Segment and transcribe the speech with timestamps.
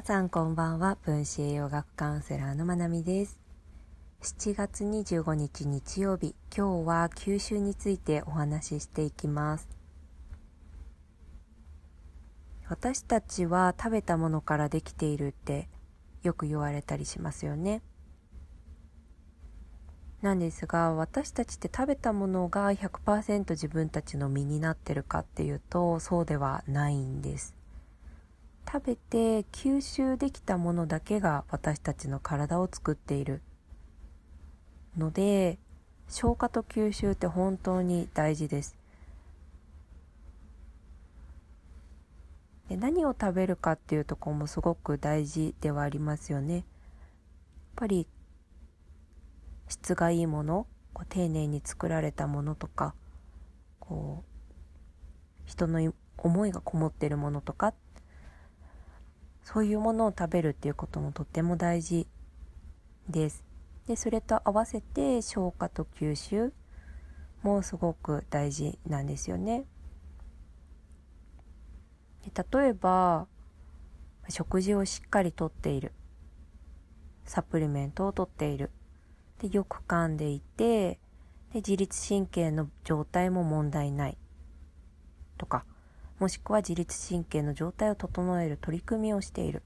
[0.00, 0.96] 皆さんこんばんは。
[1.02, 3.38] 分子栄養学カウンセラーのまなみです。
[4.22, 6.34] 7月25日日曜日。
[6.56, 9.68] 今日は吸収についてお話ししていきます。
[12.66, 15.68] 私たちは食べたものからできているって
[16.22, 17.82] よく言われたりしますよね。
[20.22, 27.59] なんですが私たちって食べたものが100%自分たちの身になってるかっていうとそうではないんです。
[28.72, 33.42] 食べて吸収できたものだけが私たちの体を作っている
[34.96, 35.58] ので
[36.08, 38.76] 消化と吸収って本当に大事です。
[42.68, 46.54] で何を食べるかっていうとこもすごく大事ではありますよね。
[46.54, 46.64] やっ
[47.74, 48.06] ぱり
[49.66, 52.94] 質がいいものこう丁寧に作られたものとか
[53.80, 54.30] こう
[55.44, 57.74] 人の思いがこもってるものとか
[59.42, 62.06] そういうものを食べるっていうこともとっても大事
[63.08, 63.44] です。
[63.86, 66.52] でそれと合わせて消化と吸収
[67.42, 69.64] もすごく大事なんですよね。
[72.24, 73.26] で例えば
[74.28, 75.92] 食事をしっかりとっている
[77.24, 78.70] サプリメントをとっている
[79.40, 80.98] でよく噛んでいて
[81.52, 84.18] で自律神経の状態も問題ない
[85.38, 85.64] とか
[86.20, 89.62] もしくは自律神経の状態を整える取り組みをしている。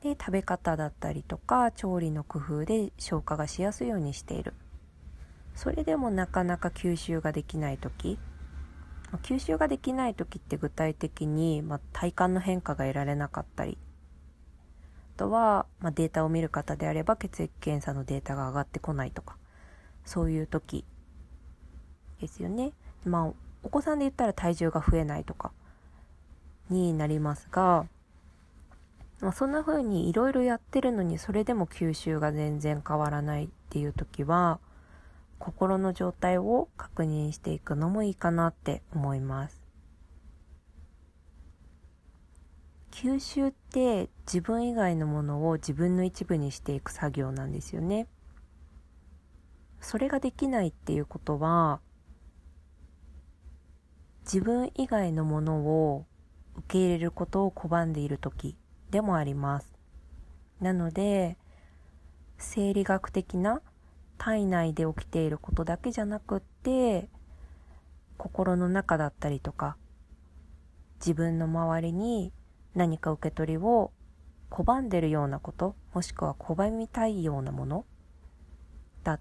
[0.00, 4.54] で食べ方だったりとか調理の工夫で消化がしやすいようにしている。
[5.56, 8.20] それでもなかなか吸収ができない時。
[9.22, 13.78] 吸収ができない時って具体的に、まあ、体感の変化が得られなかったり。
[15.16, 19.36] あとは、まあ、データを見る方であれば血液検査のデータが上がってこないとか。
[20.04, 20.84] そういう時
[22.20, 22.72] ですよね。
[23.04, 25.52] まあお子さんで言ったら体重が増えないとか
[26.70, 27.86] になりますが、
[29.20, 34.58] まあ、そんな風にいろいろやってるのにそれでも吸収が全然変わらないっていう時は
[35.38, 39.66] 心の状態を確認していくのもいいかなって思います。
[42.90, 48.06] 吸収って自分以外のものを自分の一部にしていく作業なんですよね。
[49.82, 51.80] それができないっていうことは
[54.26, 56.04] 自分以外のものを
[56.56, 58.56] 受け入れることを拒んでいる時
[58.90, 59.72] でもあります。
[60.60, 61.36] なので
[62.36, 63.62] 生理学的な
[64.18, 67.08] 体内で起きていることだけじゃなくって
[68.18, 69.76] 心の中だったりとか
[70.98, 72.32] 自分の周りに
[72.74, 73.92] 何か受け取りを
[74.50, 77.84] 拒んでるようなこともしくは拒みたいようなもの
[79.04, 79.20] だ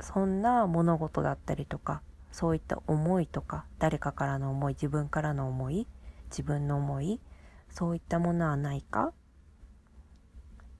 [0.00, 2.02] そんな物事だったりとか
[2.34, 5.86] そういった思いとか誰かからの思い自分からの思い
[6.30, 7.20] 自分の思い
[7.70, 9.12] そういったものはないか。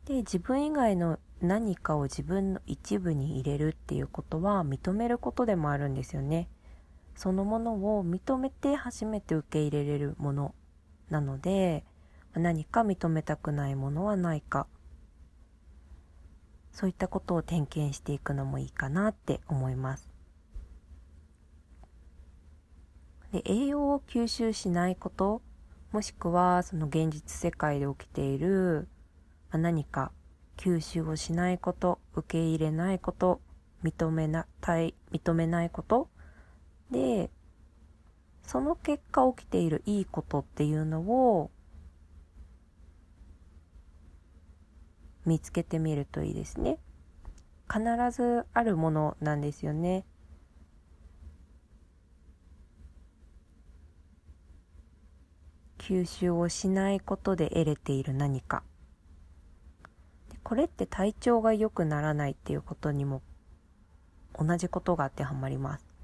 [0.04, 6.48] で自分以外の何かを自分の一部に入れるっていうことは認めることでもあるんですよね。
[7.14, 10.56] そのものを認めて初めて受け入れれるもの
[11.08, 11.84] なので
[12.32, 14.66] 何か認めたくないものはないか。
[16.72, 20.13] そういったことを点検していくのもいいかなって思います。
[23.34, 25.42] で栄養を吸収しないこと
[25.90, 28.86] もしくはその現実世界で起きている
[29.50, 30.12] ま何か
[30.56, 33.40] 吸収をしないこと受け入れないこと
[33.82, 36.08] 認めなたい認めないこと
[36.92, 37.28] で
[38.44, 41.50] その結果起きているいいことっていうのを
[45.26, 46.78] 見つけてみるといいですね。
[47.68, 47.82] 必
[48.16, 50.04] ずあるものなんですよね。
[55.84, 58.62] 吸収をしないことで得れている何か。
[60.42, 63.22] これって体調が良くならないっていうことにも
[64.38, 65.94] 同じことが当てはまります。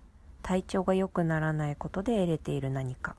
[0.42, 3.16] 体調が良くならないことで得れている何か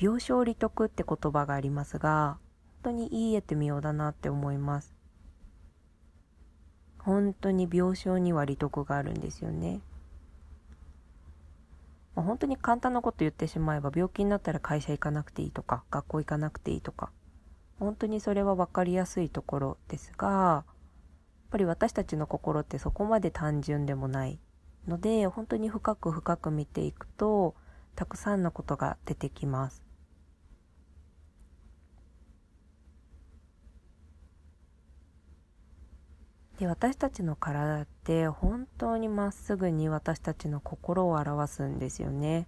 [0.00, 2.38] 病床利得って言葉がありますが
[2.82, 4.93] 本当に言い得てみようだなって思います
[7.04, 9.80] 本当に病床には利得があるんですよね、
[12.16, 17.10] まあ、本当に簡単なこと言ってしまえば病気になったら会社行かなくていいとか学校行かなくていいとか
[17.78, 24.38] 本当にそれは分かりやすいところですがやっぱり私たちの心ってそこまで単純でもない
[24.88, 27.54] ので本当に深く深く見ていくと
[27.94, 29.83] たくさんのことが出てきます。
[36.58, 42.46] で私たちの体って本当にまっすぐに私たちの心を表すんですよね。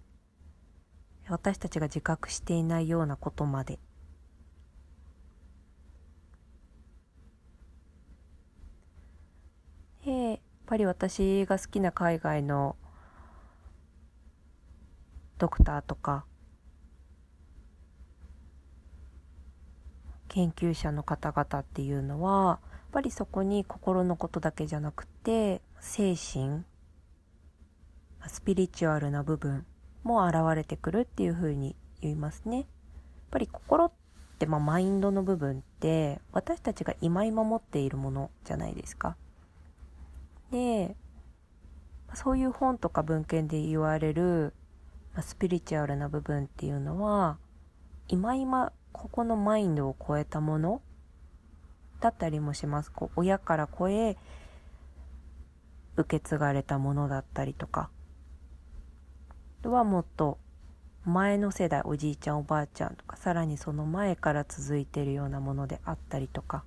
[1.28, 3.80] 私たちが自覚していないようなことまで。
[10.04, 12.76] でやっぱり私が好きな海外の
[15.38, 16.24] ドクターとか
[20.28, 22.60] 研究者の方々っていうのは
[22.96, 26.64] ぱりそこに心のことだけじゃなくて精神
[28.26, 29.66] スピリチュアルな部分
[30.02, 32.60] も現れてくるっていうふうに言いますね。
[32.60, 32.66] やっ
[33.32, 33.92] ぱり心っ
[34.38, 39.14] てまあマインドの部分って私たちが今今持っているものじゃないですか。
[40.50, 40.96] で
[42.14, 44.54] そういう本とか文献で言われる、
[45.12, 47.36] まあ、スピリチュアルな部分っていうのは
[48.08, 50.80] 今今ここのマインドを超えたもの
[52.06, 52.92] だったりもします。
[52.92, 54.16] こう親から子へ
[55.96, 57.90] 受け継がれたものだったりとか。
[59.62, 60.38] とはもっと
[61.04, 66.64] 前の世代、おじいちゃんおばあちゃんとか、さらにその前から続いてるようなものであったりとか。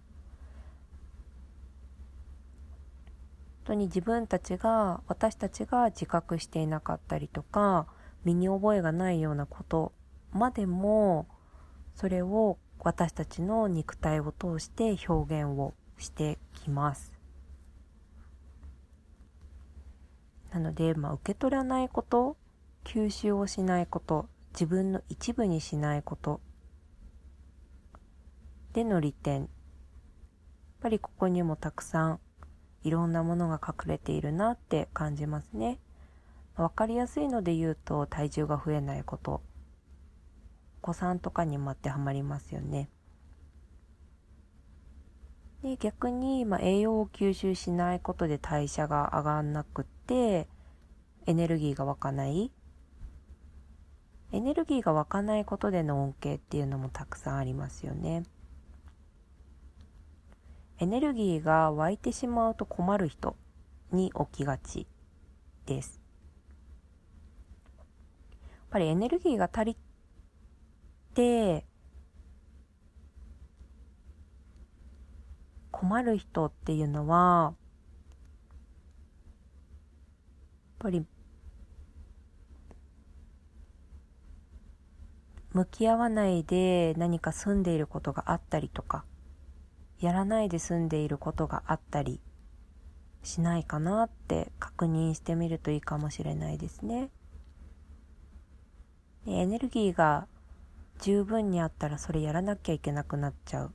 [3.63, 7.87] 本当に自分たちが、私たちが自覚していなかったりとか、
[8.25, 9.93] 身に覚えがないようなこと
[10.33, 11.27] までも、
[11.95, 17.11] それを私たちの肉体を通して表現をしてきます。
[20.51, 22.37] なので、まあ、受け取らないこと
[22.83, 26.41] 吸収をしないこと自分の一部にしないこと
[28.73, 29.47] での利点やっ
[30.81, 32.19] ぱりここにもたくさん
[32.83, 35.79] いろんなものが隠れているなって感じますね。
[36.55, 39.41] わかりやすいので言うと体重が増えないこと
[40.81, 42.89] 子さんとかにも当てはまりますよね。
[45.61, 50.47] で逆に、まあ、栄養を吸収しないことで代謝が上がらなくって
[51.25, 52.51] エネルギーが湧かない
[54.31, 58.23] エネルギーが湧かないことでの恩恵っていうのもたくさんありますよね。
[60.77, 63.35] エネルギーが湧いてしまうと困る人
[63.91, 64.87] に起きがち
[65.65, 65.99] です。
[68.49, 69.77] やっぱりエネルギーが足り
[71.13, 71.65] て
[75.71, 77.55] 困る人っていうのはやっ
[80.79, 81.05] ぱり
[85.53, 89.03] 向き合わないで何か住んでいることがあったりとか
[89.99, 92.21] やらないで住んでいることがあったり
[93.23, 97.09] しないかなって確認してみるといいかもしれないですね。
[99.27, 100.27] エネルギーが
[100.99, 103.73] 十分にあったらそれやらなきゃいけなくなっちゃう。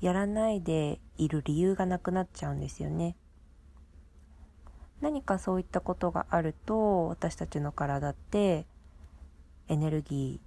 [0.00, 3.16] やらないでいる理由がなくなっちゃうんですよね。
[5.00, 8.66] 何かそういったことがあると私たちの体って
[9.68, 10.40] エネルギ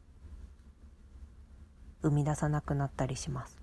[2.01, 3.61] ー生み出さなくなったりします。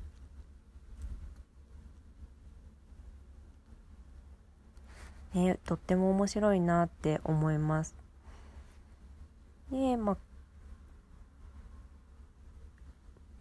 [5.34, 7.94] ね、とっても面白いなって思います。
[9.70, 10.16] で、まあ、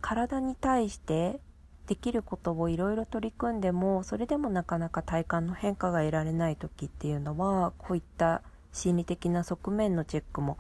[0.07, 1.41] 体に対して
[1.85, 8.41] できることをいろいろ取り組んでもそれでもなかなか体感の変化が得られない時っていうのはこういった
[8.71, 10.59] 心理的な側面のチェックも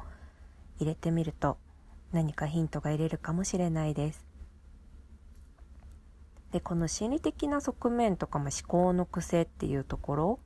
[0.81, 1.57] 入れてみると
[2.11, 4.27] 何かヒントが得れるかもしれないです。
[6.51, 10.39] でこの心理的な側面とかも思考の癖っていうところ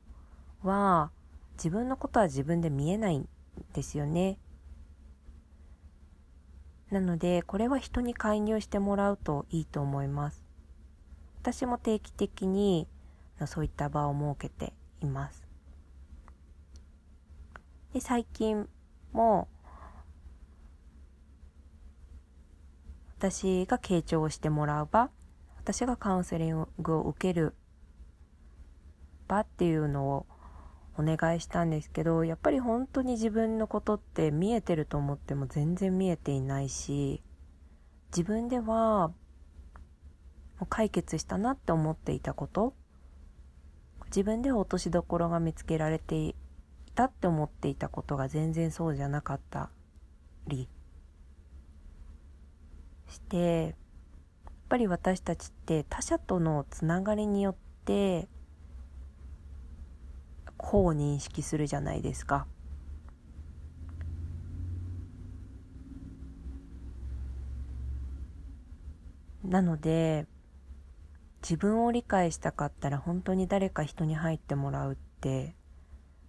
[0.62, 1.10] は
[1.54, 3.28] 自分のことは自分で見えないん
[3.74, 4.38] ですよね。
[6.92, 10.44] なのでこれは人に介入してもらうといいと思います。
[11.42, 12.88] 私も定期的に
[13.48, 15.48] そういった場を設けています。
[17.94, 18.68] で最近
[19.14, 19.48] も
[23.18, 25.10] 私が傾聴をしてもらう場
[25.58, 27.54] 私がカウンセリングを受ける
[29.28, 30.26] 場っていうのを
[30.98, 37.22] お願いしたんですけどやっぱり本当に自分のことって見えてると思っても全然見えていないし
[38.10, 39.16] 自分ではも
[40.62, 42.74] う解決したなって思っていたこと
[44.08, 46.36] 自分では落としどころが見つけられてい
[46.94, 49.70] たって思っていたことが全然そうじゃなかった
[50.48, 50.68] り
[53.08, 53.74] してやっ
[54.68, 57.56] ぱり私たちって他者とのつながりによっ
[57.86, 58.28] て
[60.62, 62.46] こう認識するじゃないですか。
[69.44, 70.28] なので
[71.42, 75.56] 自分を理解したかったら本当に誰か人に入ってもらうって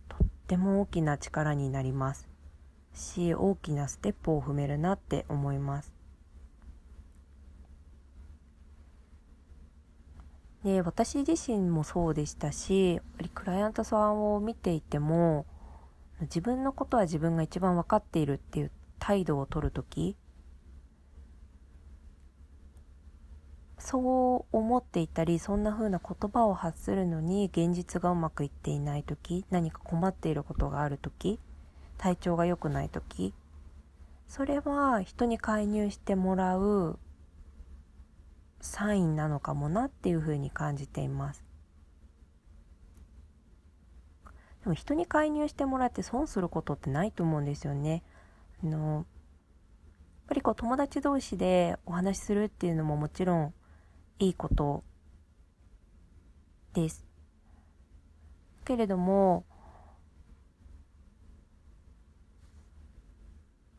[0.08, 2.26] とっても大きな力になります
[2.94, 5.92] し大きなステップを踏めるなって思います
[10.64, 13.00] で私自身もそうでしたし
[13.35, 15.45] クライアントさんを見ていても
[16.23, 20.16] 自分のことは自分が一番分かっているっていう態度を取る時
[23.78, 31.40] そう思っていたりそんな風な言葉を発するのに現実がうまくいっていない時何か困っていることがある時
[31.99, 33.35] 体調が良くない時
[34.28, 36.99] それは人に介入してもらう
[38.62, 41.45] サインなのかもなっていうふうに感じています。
[44.62, 48.04] でも人に介入してもらって損することってないと思うんですよね。
[48.62, 49.04] あのやっ
[50.28, 53.52] ぱりこう友達同士でお話しするっていうのももちろん
[54.21, 54.85] いいこと
[56.73, 57.04] です。
[58.64, 59.45] けれども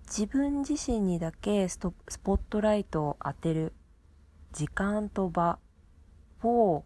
[0.05, 3.73] 自分自身にだけスポットライトを当てる
[4.53, 5.59] 時間と場
[6.43, 6.85] を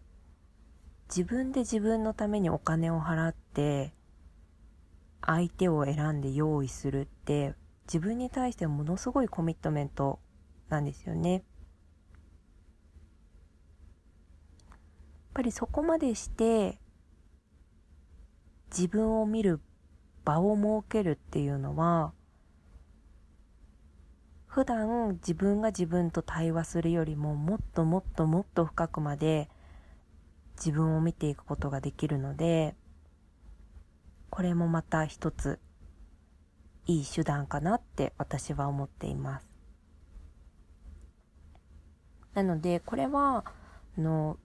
[1.08, 3.92] 自分で自分のためにお金を払って
[5.20, 7.54] 相手を選んで用意するって
[7.86, 10.18] 自分に対してものすごいコミットメント
[10.68, 11.32] なんですよね。
[11.32, 11.42] やっ
[15.34, 16.78] ぱりそこまでして
[18.70, 19.60] 自分を見る
[20.24, 22.12] 場を設けるっていうのは
[24.48, 29.48] 普段自分が自分と対話するよりももっともっともっと深くまで
[30.56, 32.74] 自分を見ていくことができるので
[34.30, 35.60] これもまた一つ
[36.86, 39.48] いい手段かなって私は思っています。
[42.34, 43.44] なのでこれは
[43.96, 44.38] あの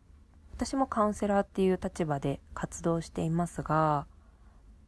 [0.53, 4.07] 私もカウンセラーっていう立場で活動していますが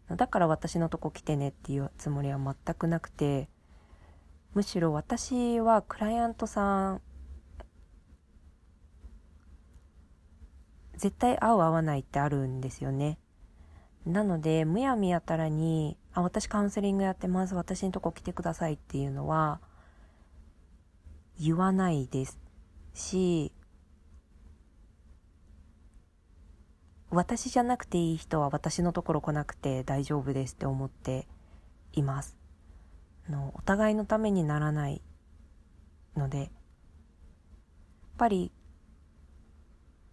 [0.09, 3.47] だから私のとこ来てねっていうつもりは全くなくて
[4.55, 7.01] むしろ私はクライアントさん
[10.95, 13.19] 絶対合う合わないってあるんですよね。
[14.05, 17.53] なのでむやみやたらに「あ私カウンセリングやってます。
[17.53, 19.59] 私のとこ来てください」っていうのは
[21.37, 22.39] 言わないです
[22.93, 23.51] し
[27.09, 31.27] 私じゃなくていい人は私のところ来なくて大丈夫ですって思って
[31.91, 32.44] います。
[33.29, 35.01] のお互いのためにならない
[36.15, 36.49] のでやっ
[38.17, 38.51] ぱり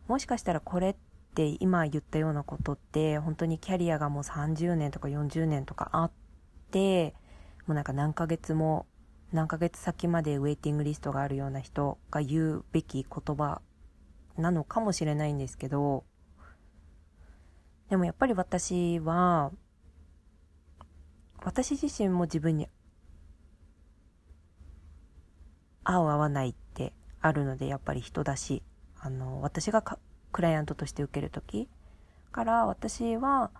[0.09, 0.97] もしかしたらこれっ
[1.35, 6.13] て今言ったようなことって本当にキャリアがもう30年とか40年とかあっ
[6.71, 7.15] て
[7.67, 8.87] もうなんか何ヶ月も
[9.33, 13.63] 何ヶ月先までウェイティングリストがあるような人が言うべき言葉
[14.37, 16.05] なのかもしれないんですけど
[17.89, 19.53] でもやっぱり私は
[21.45, 22.69] 私自身も自分に
[25.85, 28.63] 合う合わないってあるのでやっぱり人だし
[29.01, 31.69] あの私がクライアントとして受ける時
[32.31, 33.51] から私は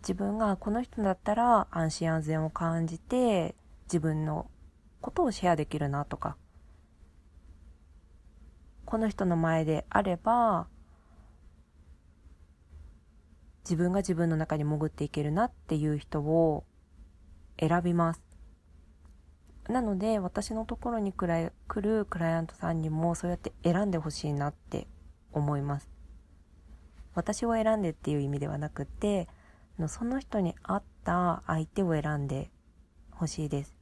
[0.00, 3.54] 自分がこの人だったら安心安全を感じて
[3.86, 4.50] 自分の
[5.00, 6.36] ことをシェアできるなとか
[8.84, 10.66] この人の前であれば
[13.64, 16.64] 自分が自分の中に潜っていけるなっていう人を
[17.58, 18.23] 選びます。
[19.68, 21.26] なので私のところに来
[21.80, 24.86] るクライアントさんにもそうやって選んでほしいなって
[25.32, 25.90] 思います。
[27.14, 29.28] 私を選んでっていう意味ではなくて
[29.88, 32.50] その人に合った相手を選んで
[33.10, 33.70] ほしいです。
[33.70, 33.76] やっ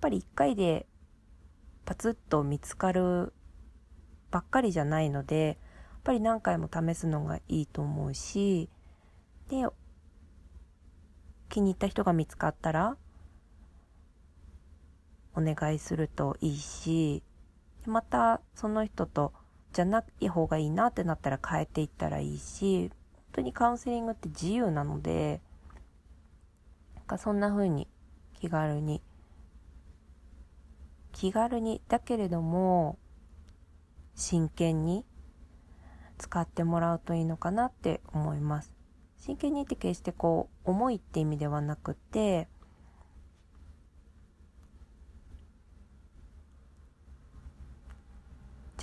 [0.00, 0.86] ぱり一回で
[1.84, 3.32] パツッと見つかる
[4.30, 5.56] ばっかりじゃないのでやっ
[6.04, 8.68] ぱり何回も試すのがいいと思うし
[9.48, 9.66] で
[11.48, 12.96] 気に入った人が見つかったら
[15.34, 17.22] お願いするといいし
[17.86, 19.32] またその人と
[19.72, 25.40] じゃない方がいいなってなったら変えていったらいいし本当にカウンセリングって自由なので
[26.94, 27.88] なんかそんな風に
[28.38, 29.02] 気軽に
[31.12, 32.98] 気軽にだけれども
[34.14, 35.04] 真剣に
[36.18, 38.72] 使ってもらうといいのかなって思います。
[39.18, 42.46] 真剣にって決してこう重いって意味ではなくて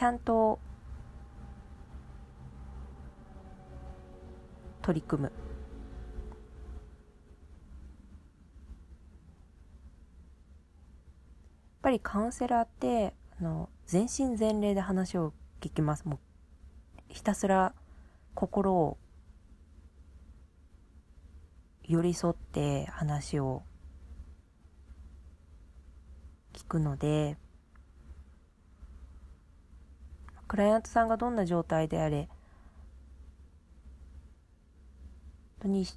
[0.01, 0.58] ちゃんと
[4.81, 5.27] 取り組む。
[5.27, 5.34] やっ
[11.84, 16.08] ぱりカウンセラーってあの全身全霊で話を聞きます。
[16.08, 16.20] もう
[17.10, 17.75] ひたすら
[18.34, 18.98] 心を
[21.84, 23.62] 寄り添って話を
[26.53, 27.38] 聞くので
[30.51, 32.27] クライアントさんがどんな状態であれ
[35.62, 35.88] 本当に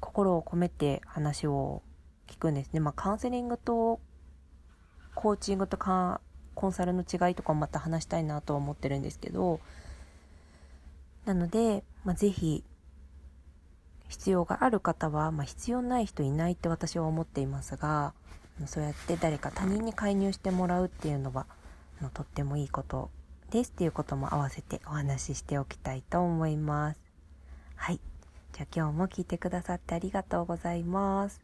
[0.00, 1.82] 心を込めて話を
[2.26, 2.80] 聞くんですね。
[2.80, 4.00] まあ、カウンセリングと
[5.14, 6.22] コーチングとか
[6.54, 9.60] コンサルの違いとかもまた話したいなとは思ってるんですけど、
[11.26, 12.64] なので、まあ、ぜひ、
[14.08, 18.14] 必要がある方は、まあ、必要ない人いないって私は思っていますが、
[18.66, 21.46] そうやって誰か他人に介入してもらうっていうのは
[22.00, 23.10] のとってもいいこと
[23.50, 27.00] ですっていうことも合わせてお話ししておきたいと思います。
[27.76, 28.00] はい。
[28.52, 31.40] じゃあ今日も聞いてくださってありがとうございます。